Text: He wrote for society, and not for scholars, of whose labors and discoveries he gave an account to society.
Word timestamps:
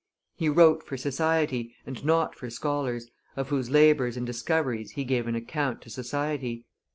He 0.35 0.49
wrote 0.49 0.81
for 0.81 0.97
society, 0.97 1.75
and 1.85 2.03
not 2.03 2.33
for 2.33 2.49
scholars, 2.49 3.11
of 3.37 3.49
whose 3.49 3.69
labors 3.69 4.17
and 4.17 4.25
discoveries 4.25 4.93
he 4.93 5.03
gave 5.03 5.27
an 5.27 5.35
account 5.35 5.83
to 5.83 5.91
society. 5.91 6.65